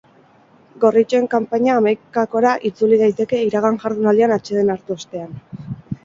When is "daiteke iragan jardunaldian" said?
3.01-4.33